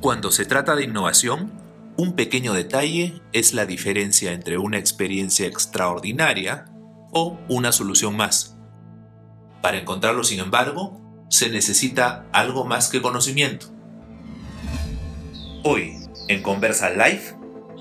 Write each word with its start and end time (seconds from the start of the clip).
Cuando 0.00 0.32
se 0.32 0.46
trata 0.46 0.76
de 0.76 0.84
innovación, 0.84 1.52
un 1.98 2.14
pequeño 2.14 2.54
detalle 2.54 3.20
es 3.34 3.52
la 3.52 3.66
diferencia 3.66 4.32
entre 4.32 4.56
una 4.56 4.78
experiencia 4.78 5.46
extraordinaria 5.46 6.64
o 7.12 7.38
una 7.48 7.70
solución 7.70 8.16
más. 8.16 8.56
Para 9.60 9.78
encontrarlo, 9.78 10.24
sin 10.24 10.40
embargo, 10.40 11.26
se 11.28 11.50
necesita 11.50 12.26
algo 12.32 12.64
más 12.64 12.88
que 12.88 13.02
conocimiento. 13.02 13.66
Hoy, 15.64 15.98
en 16.28 16.42
Conversa 16.42 16.88
Live, 16.88 17.36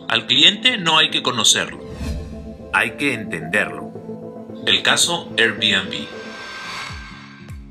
al 0.09 0.27
cliente 0.27 0.77
no 0.77 0.97
hay 0.97 1.11
que 1.11 1.23
conocerlo, 1.23 1.79
hay 2.73 2.97
que 2.97 3.13
entenderlo. 3.13 3.93
El 4.65 4.83
caso 4.83 5.31
Airbnb. 5.37 6.05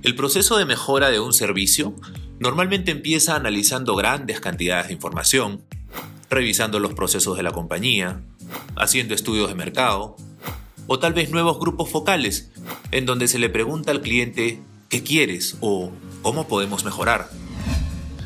El 0.05 0.15
proceso 0.17 0.57
de 0.57 0.65
mejora 0.65 1.11
de 1.11 1.21
un 1.21 1.35
servicio 1.35 1.95
normalmente 2.39 2.91
empieza 2.91 3.37
analizando 3.37 3.97
grandes 3.97 4.41
cantidades 4.41 4.89
de 4.89 4.95
información, 4.95 5.63
revisando 6.31 6.79
los 6.79 6.95
procesos 6.95 7.37
de 7.37 7.43
la 7.43 7.53
compañía, 7.53 8.21
haciendo 8.77 9.15
estudios 9.15 9.49
de 9.49 9.55
mercado, 9.55 10.17
o 10.87 10.99
tal 10.99 11.13
vez 11.13 11.31
nuevos 11.31 11.59
grupos 11.59 11.91
focales, 11.91 12.51
en 12.93 13.07
donde 13.07 13.29
se 13.29 13.39
le 13.39 13.51
pregunta 13.51 13.91
al 13.91 14.01
cliente 14.01 14.61
¿qué 14.89 15.03
quieres? 15.03 15.57
o 15.61 15.91
¿cómo 16.23 16.49
podemos 16.49 16.85
mejorar? 16.85 17.29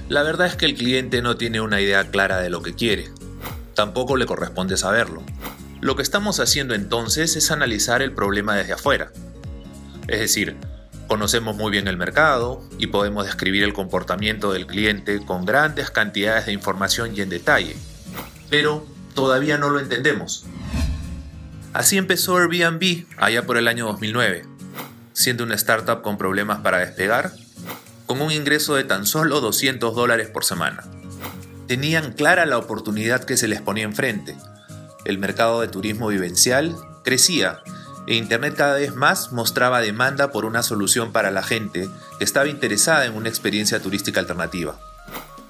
La 0.09 0.23
verdad 0.23 0.47
es 0.47 0.56
que 0.56 0.67
el 0.67 0.75
cliente 0.75 1.23
no 1.23 1.37
tiene 1.37 1.61
una 1.61 1.81
idea 1.81 2.11
clara 2.11 2.39
de 2.39 2.51
lo 2.51 2.62
que 2.62 2.75
quiere. 2.75 3.09
Tampoco 3.75 4.17
le 4.17 4.27
corresponde 4.27 4.77
saberlo. 4.77 5.23
Lo 5.81 5.97
que 5.97 6.03
estamos 6.03 6.39
haciendo 6.39 6.75
entonces 6.75 7.34
es 7.34 7.51
analizar 7.51 8.03
el 8.03 8.12
problema 8.12 8.55
desde 8.55 8.75
afuera. 8.75 9.11
Es 10.09 10.20
decir, 10.20 10.56
conocemos 11.12 11.55
muy 11.55 11.71
bien 11.71 11.89
el 11.89 11.98
mercado 11.98 12.62
y 12.79 12.87
podemos 12.87 13.27
describir 13.27 13.65
el 13.65 13.75
comportamiento 13.75 14.51
del 14.51 14.66
cliente 14.66 15.23
con 15.23 15.45
grandes 15.45 15.91
cantidades 15.91 16.47
de 16.47 16.55
información 16.55 17.15
y 17.15 17.20
en 17.20 17.29
detalle 17.29 17.77
pero 18.48 18.87
todavía 19.15 19.59
no 19.59 19.69
lo 19.69 19.78
entendemos. 19.78 20.47
Así 21.75 21.98
empezó 21.98 22.39
Airbnb 22.39 23.05
allá 23.19 23.45
por 23.45 23.59
el 23.59 23.69
año 23.69 23.84
2009, 23.89 24.47
siendo 25.12 25.45
una 25.45 25.55
startup 25.55 26.01
con 26.01 26.17
problemas 26.17 26.61
para 26.61 26.78
despegar, 26.78 27.33
con 28.06 28.23
un 28.23 28.33
ingreso 28.33 28.75
de 28.75 28.84
tan 28.84 29.05
solo 29.05 29.42
200 29.42 29.95
dólares 29.95 30.31
por 30.31 30.47
semana. 30.47 30.83
Tenían 31.67 32.14
clara 32.14 32.47
la 32.47 32.56
oportunidad 32.56 33.25
que 33.25 33.36
se 33.36 33.48
les 33.48 33.61
ponía 33.61 33.84
enfrente. 33.84 34.34
El 35.05 35.19
mercado 35.19 35.61
de 35.61 35.69
turismo 35.69 36.08
vivencial 36.08 36.75
crecía 37.05 37.61
e 38.06 38.14
Internet 38.14 38.55
cada 38.56 38.75
vez 38.75 38.95
más 38.95 39.33
mostraba 39.33 39.81
demanda 39.81 40.31
por 40.31 40.45
una 40.45 40.62
solución 40.62 41.12
para 41.12 41.31
la 41.31 41.42
gente 41.42 41.89
que 42.19 42.25
estaba 42.25 42.48
interesada 42.48 43.06
en 43.06 43.14
una 43.14 43.28
experiencia 43.28 43.81
turística 43.81 44.20
alternativa. 44.20 44.78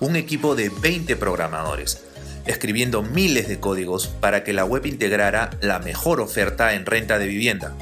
Un 0.00 0.16
equipo 0.16 0.54
de 0.54 0.68
20 0.68 1.16
programadores 1.16 2.02
escribiendo 2.46 3.02
miles 3.02 3.48
de 3.48 3.60
códigos 3.60 4.08
para 4.08 4.44
que 4.44 4.52
la 4.52 4.64
web 4.64 4.86
integrara 4.86 5.50
la 5.60 5.78
mejor 5.78 6.20
oferta 6.20 6.74
en 6.74 6.86
renta 6.86 7.18
de 7.18 7.26
vivienda. 7.26 7.74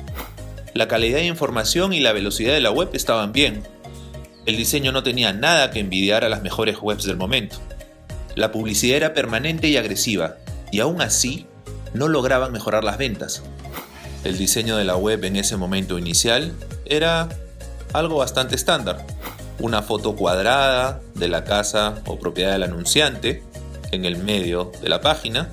La 0.74 0.88
calidad 0.88 1.18
de 1.18 1.26
información 1.26 1.92
y 1.92 2.00
la 2.00 2.12
velocidad 2.12 2.52
de 2.52 2.60
la 2.60 2.70
web 2.70 2.90
estaban 2.92 3.32
bien. 3.32 3.62
El 4.46 4.56
diseño 4.56 4.92
no 4.92 5.02
tenía 5.02 5.32
nada 5.32 5.70
que 5.70 5.80
envidiar 5.80 6.24
a 6.24 6.28
las 6.28 6.42
mejores 6.42 6.78
webs 6.80 7.04
del 7.04 7.16
momento. 7.16 7.56
La 8.34 8.52
publicidad 8.52 8.96
era 8.96 9.14
permanente 9.14 9.68
y 9.68 9.76
agresiva, 9.76 10.36
y 10.70 10.80
aún 10.80 11.02
así 11.02 11.46
no 11.94 12.08
lograban 12.08 12.52
mejorar 12.52 12.84
las 12.84 12.98
ventas. 12.98 13.42
El 14.24 14.36
diseño 14.36 14.76
de 14.76 14.84
la 14.84 14.96
web 14.96 15.24
en 15.24 15.36
ese 15.36 15.56
momento 15.56 15.98
inicial 15.98 16.54
era 16.84 17.28
algo 17.92 18.18
bastante 18.18 18.54
estándar. 18.54 19.06
Una 19.58 19.82
foto 19.82 20.14
cuadrada 20.16 21.00
de 21.14 21.28
la 21.28 21.44
casa 21.44 22.02
o 22.06 22.18
propiedad 22.18 22.52
del 22.52 22.64
anunciante, 22.64 23.42
en 23.92 24.04
el 24.04 24.18
medio 24.18 24.72
de 24.80 24.88
la 24.88 25.00
página, 25.00 25.50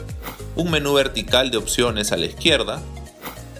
un 0.56 0.70
menú 0.70 0.94
vertical 0.94 1.50
de 1.52 1.58
opciones 1.58 2.12
a 2.12 2.18
la 2.18 2.26
izquierda, 2.26 2.82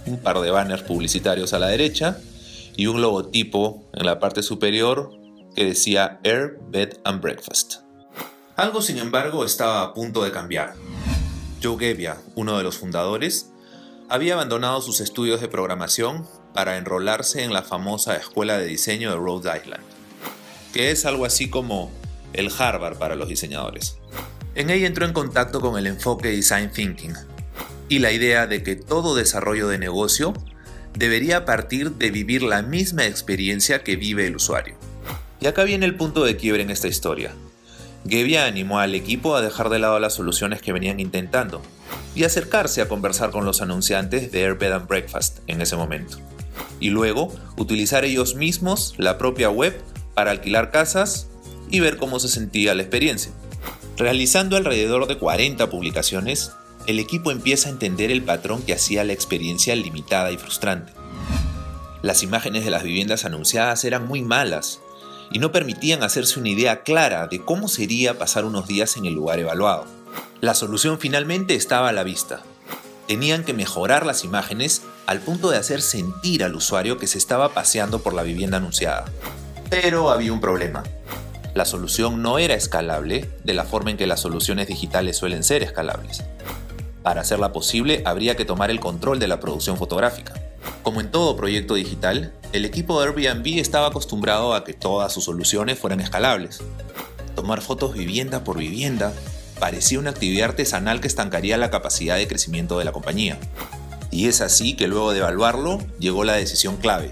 un 0.06 0.18
par 0.18 0.40
de 0.40 0.52
banners 0.52 0.84
publicitarios 0.84 1.54
a 1.54 1.60
la 1.60 1.68
derecha 1.68 2.18
y 2.76 2.88
un 2.88 3.02
logotipo 3.02 3.84
en 3.94 4.06
la 4.06 4.20
parte 4.20 4.44
superior 4.44 5.12
que 5.56 5.66
decía 5.66 6.20
Air, 6.24 6.60
Bed 6.70 6.98
and 7.04 7.22
Breakfast. 7.22 7.82
Algo, 8.56 8.82
sin 8.82 8.98
embargo, 8.98 9.46
estaba 9.46 9.84
a 9.84 9.94
punto 9.94 10.24
de 10.24 10.32
cambiar. 10.32 10.74
Joe 11.62 11.78
Gebbia, 11.78 12.18
uno 12.36 12.58
de 12.58 12.64
los 12.64 12.78
fundadores, 12.78 13.52
había 14.10 14.36
abandonado 14.36 14.82
sus 14.82 15.02
estudios 15.02 15.42
de 15.42 15.50
programación 15.50 16.26
para 16.54 16.78
enrolarse 16.78 17.44
en 17.44 17.52
la 17.52 17.64
famosa 17.64 18.16
Escuela 18.16 18.58
de 18.58 18.66
Diseño 18.66 19.12
de 19.12 19.18
Rhode 19.18 19.52
Island, 19.58 19.84
que 20.74 20.92
es 20.92 21.06
algo 21.06 21.26
así 21.26 21.50
como 21.50 21.92
el 22.34 22.50
Harvard 22.58 22.98
para 22.98 23.16
los 23.16 23.28
diseñadores. 23.28 23.98
En 24.56 24.70
ella 24.70 24.88
entró 24.88 25.06
en 25.06 25.14
contacto 25.14 25.60
con 25.60 25.78
el 25.78 25.88
enfoque 25.88 26.30
Design 26.30 26.72
Thinking 26.72 27.16
y 27.90 28.00
la 28.00 28.12
idea 28.12 28.48
de 28.48 28.64
que 28.64 28.76
todo 28.76 29.16
desarrollo 29.16 29.68
de 29.68 29.78
negocio 29.78 30.34
debería 30.94 31.46
partir 31.46 31.92
de 31.92 32.10
vivir 32.10 32.44
la 32.44 32.62
misma 32.62 33.06
experiencia 33.06 33.84
que 33.84 33.98
vive 33.98 34.26
el 34.26 34.38
usuario. 34.38 34.76
Y 35.40 35.48
acá 35.48 35.64
viene 35.64 35.86
el 35.86 35.96
punto 35.96 36.24
de 36.24 36.38
quiebre 36.38 36.64
en 36.64 36.72
esta 36.72 36.88
historia. 36.88 37.34
Gebbia 38.10 38.46
animó 38.46 38.80
al 38.80 38.96
equipo 38.96 39.36
a 39.36 39.42
dejar 39.42 39.70
de 39.70 39.80
lado 39.80 40.00
las 40.00 40.14
soluciones 40.14 40.62
que 40.62 40.72
venían 40.72 41.00
intentando 41.00 41.62
y 42.16 42.24
acercarse 42.24 42.82
a 42.82 42.88
conversar 42.88 43.32
con 43.32 43.46
los 43.46 43.62
anunciantes 43.62 44.32
de 44.32 44.46
Airbed 44.46 44.72
and 44.72 44.88
Breakfast 44.88 45.40
en 45.48 45.62
ese 45.62 45.76
momento. 45.76 46.18
Y 46.80 46.90
luego 46.90 47.34
utilizar 47.58 48.06
ellos 48.06 48.36
mismos 48.36 48.96
la 48.98 49.18
propia 49.18 49.50
web 49.50 49.82
para 50.14 50.32
alquilar 50.32 50.72
casas 50.72 51.28
y 51.70 51.80
ver 51.80 51.98
cómo 51.98 52.20
se 52.20 52.30
sentía 52.30 52.76
la 52.76 52.84
experiencia. 52.84 53.32
Realizando 53.98 54.56
alrededor 54.56 55.08
de 55.08 55.18
40 55.18 55.70
publicaciones, 55.70 56.52
el 56.86 57.00
equipo 57.00 57.32
empieza 57.32 57.68
a 57.68 57.72
entender 57.72 58.12
el 58.12 58.24
patrón 58.24 58.62
que 58.62 58.74
hacía 58.74 59.04
la 59.04 59.14
experiencia 59.14 59.76
limitada 59.76 60.32
y 60.32 60.38
frustrante. 60.38 60.94
Las 62.02 62.24
imágenes 62.24 62.64
de 62.64 62.72
las 62.72 62.84
viviendas 62.84 63.26
anunciadas 63.26 63.84
eran 63.84 64.08
muy 64.08 64.22
malas 64.22 64.80
y 65.32 65.40
no 65.40 65.52
permitían 65.52 66.04
hacerse 66.04 66.40
una 66.40 66.50
idea 66.50 66.84
clara 66.84 67.28
de 67.28 67.44
cómo 67.44 67.68
sería 67.68 68.18
pasar 68.18 68.46
unos 68.46 68.68
días 68.68 68.98
en 68.98 69.06
el 69.06 69.14
lugar 69.14 69.40
evaluado. 69.40 69.86
La 70.42 70.54
solución 70.54 71.00
finalmente 71.00 71.56
estaba 71.56 71.90
a 71.90 71.94
la 71.94 72.04
vista. 72.04 72.42
Tenían 73.08 73.44
que 73.44 73.54
mejorar 73.54 74.06
las 74.06 74.24
imágenes 74.24 74.84
al 75.06 75.20
punto 75.20 75.50
de 75.50 75.58
hacer 75.58 75.82
sentir 75.82 76.44
al 76.44 76.56
usuario 76.56 76.98
que 76.98 77.08
se 77.08 77.18
estaba 77.18 77.54
paseando 77.54 78.00
por 78.00 78.14
la 78.14 78.24
vivienda 78.24 78.58
anunciada. 78.58 79.06
Pero 79.70 80.12
había 80.12 80.34
un 80.34 80.42
problema. 80.42 80.84
La 81.54 81.66
solución 81.66 82.22
no 82.22 82.38
era 82.38 82.54
escalable 82.54 83.30
de 83.44 83.54
la 83.54 83.64
forma 83.64 83.92
en 83.92 83.98
que 83.98 84.06
las 84.06 84.20
soluciones 84.20 84.68
digitales 84.68 85.18
suelen 85.18 85.44
ser 85.44 85.64
escalables. 85.64 86.24
Para 87.02 87.22
hacerla 87.22 87.52
posible 87.52 88.04
habría 88.06 88.36
que 88.36 88.46
tomar 88.46 88.70
el 88.70 88.80
control 88.80 89.18
de 89.18 89.28
la 89.28 89.40
producción 89.40 89.78
fotográfica. 89.78 90.34
Como 90.88 91.02
en 91.02 91.12
todo 91.12 91.36
proyecto 91.36 91.74
digital, 91.74 92.32
el 92.54 92.64
equipo 92.64 92.98
de 93.02 93.10
Airbnb 93.10 93.60
estaba 93.60 93.88
acostumbrado 93.88 94.54
a 94.54 94.64
que 94.64 94.72
todas 94.72 95.12
sus 95.12 95.26
soluciones 95.26 95.78
fueran 95.78 96.00
escalables. 96.00 96.62
Tomar 97.36 97.60
fotos 97.60 97.94
vivienda 97.94 98.46
por 98.46 98.58
vivienda 98.58 99.12
parecía 99.60 100.00
una 100.00 100.12
actividad 100.12 100.52
artesanal 100.52 101.02
que 101.02 101.08
estancaría 101.08 101.58
la 101.58 101.72
capacidad 101.72 102.16
de 102.16 102.30
crecimiento 102.30 102.80
de 102.80 102.86
la 102.86 102.94
compañía. 102.94 103.38
Y 104.12 104.28
es 104.30 104.40
así 104.40 104.78
que 104.78 104.88
luego 104.88 105.12
de 105.12 105.20
evaluarlo 105.20 105.80
llegó 106.00 106.24
la 106.24 106.36
decisión 106.36 106.78
clave. 106.78 107.12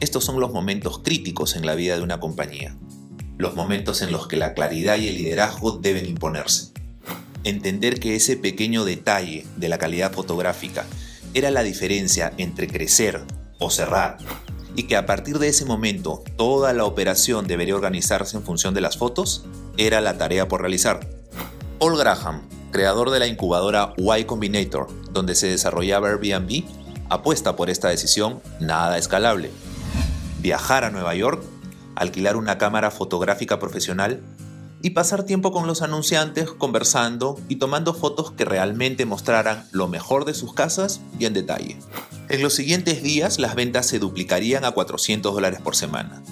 Estos 0.00 0.24
son 0.24 0.40
los 0.40 0.50
momentos 0.50 1.00
críticos 1.00 1.56
en 1.56 1.66
la 1.66 1.74
vida 1.74 1.96
de 1.98 2.02
una 2.02 2.18
compañía 2.18 2.74
los 3.36 3.54
momentos 3.56 4.00
en 4.00 4.10
los 4.10 4.26
que 4.26 4.38
la 4.38 4.54
claridad 4.54 4.96
y 4.96 5.08
el 5.08 5.16
liderazgo 5.16 5.72
deben 5.72 6.06
imponerse. 6.06 6.72
Entender 7.44 8.00
que 8.00 8.16
ese 8.16 8.38
pequeño 8.38 8.86
detalle 8.86 9.46
de 9.56 9.68
la 9.68 9.76
calidad 9.76 10.12
fotográfica 10.12 10.86
era 11.34 11.50
la 11.50 11.62
diferencia 11.62 12.32
entre 12.38 12.68
crecer 12.68 13.22
o 13.58 13.70
cerrar 13.70 14.18
y 14.76 14.84
que 14.84 14.96
a 14.96 15.06
partir 15.06 15.38
de 15.38 15.48
ese 15.48 15.64
momento 15.64 16.22
toda 16.36 16.72
la 16.72 16.84
operación 16.84 17.46
debería 17.46 17.74
organizarse 17.74 18.36
en 18.36 18.42
función 18.42 18.74
de 18.74 18.80
las 18.80 18.96
fotos, 18.96 19.44
era 19.76 20.00
la 20.00 20.16
tarea 20.16 20.48
por 20.48 20.60
realizar. 20.60 21.00
Paul 21.78 21.98
Graham, 21.98 22.42
creador 22.70 23.10
de 23.10 23.18
la 23.18 23.26
incubadora 23.26 23.94
Y 23.96 24.24
Combinator, 24.24 24.88
donde 25.12 25.34
se 25.34 25.48
desarrollaba 25.48 26.08
Airbnb, 26.08 26.64
apuesta 27.08 27.56
por 27.56 27.70
esta 27.70 27.88
decisión 27.88 28.40
nada 28.60 28.98
escalable. 28.98 29.50
Viajar 30.40 30.84
a 30.84 30.90
Nueva 30.90 31.14
York 31.14 31.42
alquilar 31.96 32.36
una 32.36 32.56
cámara 32.56 32.90
fotográfica 32.90 33.58
profesional 33.58 34.20
y 34.82 34.90
pasar 34.90 35.24
tiempo 35.24 35.52
con 35.52 35.66
los 35.66 35.82
anunciantes 35.82 36.50
conversando 36.50 37.38
y 37.48 37.56
tomando 37.56 37.94
fotos 37.94 38.32
que 38.32 38.44
realmente 38.44 39.04
mostraran 39.06 39.68
lo 39.72 39.88
mejor 39.88 40.24
de 40.24 40.34
sus 40.34 40.54
casas 40.54 41.00
y 41.18 41.26
en 41.26 41.34
detalle. 41.34 41.78
En 42.28 42.42
los 42.42 42.54
siguientes 42.54 43.02
días 43.02 43.38
las 43.38 43.54
ventas 43.54 43.86
se 43.86 43.98
duplicarían 43.98 44.64
a 44.64 44.70
400 44.70 45.34
dólares 45.34 45.60
por 45.60 45.76
semana 45.76 46.22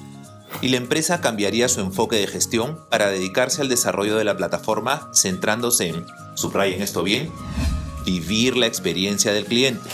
y 0.61 0.69
la 0.69 0.77
empresa 0.77 1.21
cambiaría 1.21 1.69
su 1.69 1.81
enfoque 1.81 2.17
de 2.17 2.27
gestión 2.27 2.79
para 2.91 3.11
dedicarse 3.11 3.63
al 3.63 3.69
desarrollo 3.69 4.17
de 4.17 4.25
la 4.25 4.37
plataforma 4.37 5.11
centrándose 5.15 5.89
en, 5.89 6.05
subrayen 6.35 6.83
esto 6.83 7.03
bien, 7.03 7.31
vivir 8.05 8.57
la 8.57 8.67
experiencia 8.67 9.33
del 9.33 9.45
cliente. 9.45 9.89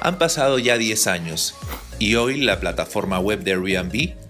Han 0.00 0.18
pasado 0.18 0.58
ya 0.58 0.78
10 0.78 1.06
años 1.08 1.54
y 1.98 2.14
hoy 2.14 2.40
la 2.40 2.60
plataforma 2.60 3.18
web 3.18 3.42
de 3.42 3.52
Airbnb 3.52 4.27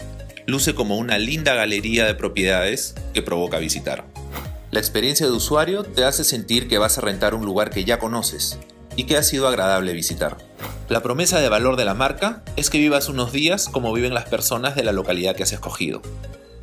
luce 0.48 0.74
como 0.74 0.96
una 0.96 1.18
linda 1.18 1.52
galería 1.54 2.06
de 2.06 2.14
propiedades 2.14 2.94
que 3.12 3.20
provoca 3.20 3.58
visitar. 3.58 4.06
La 4.70 4.80
experiencia 4.80 5.26
de 5.26 5.32
usuario 5.32 5.82
te 5.82 6.04
hace 6.04 6.24
sentir 6.24 6.68
que 6.68 6.78
vas 6.78 6.96
a 6.96 7.02
rentar 7.02 7.34
un 7.34 7.44
lugar 7.44 7.68
que 7.68 7.84
ya 7.84 7.98
conoces 7.98 8.58
y 8.96 9.04
que 9.04 9.18
ha 9.18 9.22
sido 9.22 9.46
agradable 9.46 9.92
visitar. 9.92 10.38
La 10.88 11.02
promesa 11.02 11.38
de 11.40 11.50
valor 11.50 11.76
de 11.76 11.84
la 11.84 11.92
marca 11.92 12.42
es 12.56 12.70
que 12.70 12.78
vivas 12.78 13.10
unos 13.10 13.30
días 13.30 13.68
como 13.68 13.92
viven 13.92 14.14
las 14.14 14.24
personas 14.24 14.74
de 14.74 14.84
la 14.84 14.92
localidad 14.92 15.36
que 15.36 15.42
has 15.42 15.52
escogido. 15.52 16.00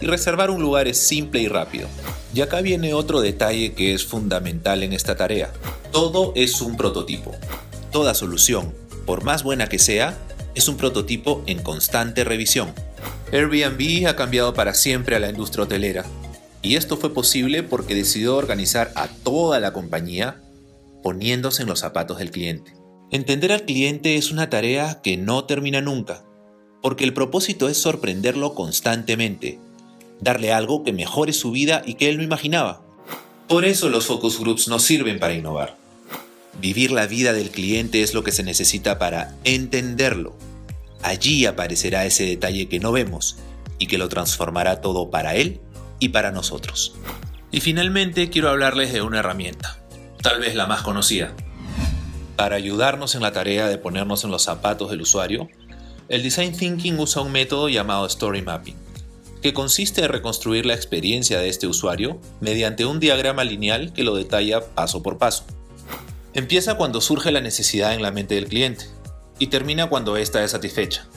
Y 0.02 0.08
reservar 0.08 0.50
un 0.50 0.64
lugar 0.64 0.88
es 0.88 0.98
simple 0.98 1.42
y 1.42 1.48
rápido. 1.48 1.88
Y 2.34 2.42
acá 2.42 2.62
viene 2.62 2.96
otro 2.96 3.22
detalle 3.22 3.74
que 3.74 3.94
es 3.94 4.04
fundamental 4.04 4.82
en 4.82 4.94
esta 4.94 5.16
tarea. 5.16 5.54
Todo 5.92 6.34
es 6.36 6.60
un 6.60 6.76
prototipo. 6.76 7.36
Toda 7.92 8.16
solución, 8.16 8.74
por 9.06 9.24
más 9.24 9.44
buena 9.44 9.70
que 9.70 9.78
sea, 9.78 10.18
es 10.56 10.68
un 10.68 10.76
prototipo 10.76 11.44
en 11.46 11.62
constante 11.62 12.24
revisión. 12.24 12.74
Airbnb 13.36 14.08
ha 14.08 14.16
cambiado 14.16 14.54
para 14.54 14.74
siempre 14.74 15.18
a 15.18 15.20
la 15.20 15.30
industria 15.30 15.66
hotelera 15.66 16.06
y 16.62 16.78
esto 16.78 16.96
fue 16.96 17.14
posible 17.14 17.64
porque 17.64 17.94
decidió 17.94 18.38
organizar 18.38 18.94
a 18.96 19.10
toda 19.10 19.60
la 19.60 19.74
compañía 19.74 20.42
poniéndose 21.04 21.64
en 21.64 21.68
los 21.68 21.82
zapatos 21.82 22.18
del 22.18 22.32
cliente. 22.32 22.74
Entender 23.12 23.52
al 23.52 23.64
cliente 23.66 24.16
es 24.16 24.32
una 24.32 24.50
tarea 24.50 25.02
que 25.04 25.18
no 25.18 25.44
termina 25.44 25.82
nunca, 25.82 26.24
porque 26.82 27.04
el 27.04 27.14
propósito 27.14 27.68
es 27.68 27.78
sorprenderlo 27.78 28.56
constantemente, 28.56 29.60
darle 30.22 30.54
algo 30.54 30.86
que 30.86 30.94
mejore 30.94 31.34
su 31.34 31.52
vida 31.52 31.84
y 31.86 31.96
que 31.96 32.08
él 32.08 32.18
no 32.18 32.24
imaginaba. 32.24 32.84
Por 33.50 33.66
eso 33.66 33.90
los 33.90 34.06
focus 34.06 34.40
groups 34.40 34.70
nos 34.70 34.84
sirven 34.84 35.20
para 35.20 35.34
innovar. 35.34 35.76
Vivir 36.62 36.92
la 36.92 37.06
vida 37.06 37.34
del 37.34 37.50
cliente 37.50 38.02
es 38.02 38.14
lo 38.14 38.24
que 38.24 38.32
se 38.32 38.44
necesita 38.44 38.98
para 38.98 39.36
entenderlo. 39.44 40.38
Allí 41.06 41.46
aparecerá 41.46 42.04
ese 42.04 42.25
detalle 42.25 42.68
que 42.68 42.80
no 42.80 42.92
vemos 42.92 43.38
y 43.78 43.86
que 43.86 44.00
lo 44.00 44.10
transformará 44.10 44.81
todo 44.81 45.12
para 45.12 45.36
él 45.36 45.62
y 46.00 46.10
para 46.10 46.31
nosotros. 46.31 46.96
Y 47.52 47.60
finalmente 47.60 48.31
quiero 48.31 48.50
hablarles 48.50 48.92
de 48.92 49.04
una 49.04 49.19
herramienta, 49.19 49.78
tal 50.24 50.40
vez 50.40 50.56
la 50.56 50.66
más 50.66 50.81
conocida. 50.81 51.31
Para 52.36 52.56
ayudarnos 52.56 53.13
en 53.13 53.22
la 53.22 53.31
tarea 53.31 53.68
de 53.68 53.78
ponernos 53.78 54.24
en 54.24 54.31
los 54.31 54.42
zapatos 54.42 54.90
del 54.90 55.02
usuario, 55.02 55.48
el 56.10 56.24
Design 56.24 56.57
Thinking 56.57 56.98
usa 56.98 57.22
un 57.22 57.31
método 57.31 57.69
llamado 57.69 58.08
Story 58.08 58.42
Mapping, 58.42 58.75
que 59.44 59.54
consiste 59.54 60.01
en 60.01 60.10
reconstruir 60.10 60.66
la 60.66 60.74
experiencia 60.74 61.38
de 61.38 61.50
este 61.50 61.68
usuario 61.68 62.19
mediante 62.42 62.84
un 62.84 63.00
diagrama 63.00 63.44
lineal 63.44 63.94
que 63.94 64.04
lo 64.04 64.16
detalla 64.16 64.74
paso 64.74 65.04
por 65.04 65.19
paso. 65.19 65.46
Empieza 66.34 66.78
cuando 66.78 67.00
surge 67.00 67.31
la 67.31 67.42
necesidad 67.42 67.94
en 67.94 68.01
la 68.01 68.10
mente 68.10 68.34
del 68.34 68.48
cliente 68.48 68.88
y 69.40 69.48
termina 69.48 69.88
cuando 69.88 70.18
ésta 70.18 70.44
es 70.44 70.52
satisfecha. 70.52 71.08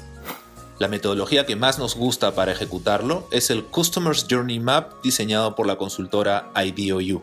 La 0.78 0.88
metodología 0.88 1.44
que 1.44 1.56
más 1.56 1.78
nos 1.78 1.96
gusta 1.96 2.34
para 2.34 2.52
ejecutarlo 2.52 3.26
es 3.32 3.50
el 3.50 3.64
Customer's 3.64 4.26
Journey 4.30 4.60
Map 4.60 5.02
diseñado 5.02 5.56
por 5.56 5.66
la 5.66 5.76
consultora 5.76 6.52
IDOU. 6.54 7.20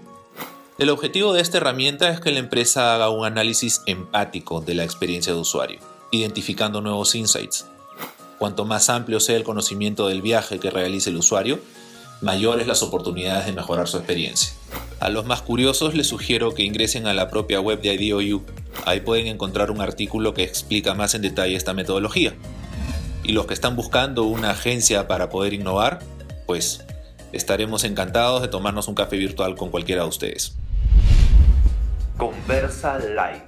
El 0.77 0.89
objetivo 0.89 1.31
de 1.31 1.41
esta 1.41 1.57
herramienta 1.57 2.09
es 2.09 2.19
que 2.19 2.33
la 2.33 2.39
empresa 2.39 2.93
haga 2.93 3.09
un 3.09 3.25
análisis 3.25 3.81
empático 3.85 4.59
de 4.59 4.73
la 4.73 4.83
experiencia 4.83 5.33
de 5.33 5.39
usuario, 5.39 5.79
identificando 6.11 6.81
nuevos 6.81 7.15
insights. 7.15 7.65
Cuanto 8.37 8.65
más 8.65 8.89
amplio 8.89 9.21
sea 9.21 9.37
el 9.37 9.45
conocimiento 9.45 10.07
del 10.09 10.21
viaje 10.21 10.59
que 10.59 10.69
realice 10.69 11.09
el 11.09 11.15
usuario, 11.15 11.61
mayores 12.21 12.67
las 12.67 12.83
oportunidades 12.83 13.45
de 13.45 13.53
mejorar 13.53 13.87
su 13.87 13.97
experiencia. 13.97 14.53
A 14.99 15.07
los 15.07 15.25
más 15.25 15.41
curiosos 15.41 15.95
les 15.95 16.07
sugiero 16.07 16.53
que 16.53 16.63
ingresen 16.63 17.07
a 17.07 17.13
la 17.13 17.29
propia 17.29 17.61
web 17.61 17.81
de 17.81 17.93
IDOU. 17.93 18.43
Ahí 18.85 18.99
pueden 18.99 19.27
encontrar 19.27 19.71
un 19.71 19.81
artículo 19.81 20.33
que 20.33 20.43
explica 20.43 20.93
más 20.93 21.15
en 21.15 21.21
detalle 21.21 21.55
esta 21.55 21.73
metodología 21.73 22.35
y 23.23 23.33
los 23.33 23.47
que 23.47 23.53
están 23.55 23.75
buscando 23.75 24.23
una 24.23 24.51
agencia 24.51 25.07
para 25.07 25.29
poder 25.29 25.53
innovar, 25.53 25.99
pues 26.45 26.85
estaremos 27.31 27.83
encantados 27.83 28.41
de 28.41 28.47
tomarnos 28.47 28.87
un 28.87 28.95
café 28.95 29.17
virtual 29.17 29.55
con 29.55 29.71
cualquiera 29.71 30.03
de 30.03 30.09
ustedes. 30.09 30.55
Conversa 32.17 32.99
Live. 32.99 33.47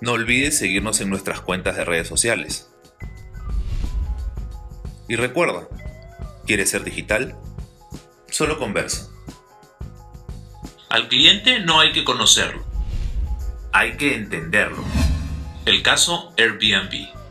No 0.00 0.12
olvides 0.12 0.58
seguirnos 0.58 1.00
en 1.00 1.10
nuestras 1.10 1.40
cuentas 1.40 1.76
de 1.76 1.84
redes 1.84 2.08
sociales. 2.08 2.70
Y 5.08 5.16
recuerda, 5.16 5.68
¿quieres 6.46 6.70
ser 6.70 6.84
digital? 6.84 7.36
Solo 8.30 8.58
conversa. 8.58 9.08
Al 10.88 11.08
cliente 11.08 11.60
no 11.60 11.80
hay 11.80 11.92
que 11.92 12.04
conocerlo, 12.04 12.64
hay 13.74 13.96
que 13.96 14.14
entenderlo. 14.14 14.84
El 15.66 15.82
caso 15.82 16.32
Airbnb. 16.38 17.23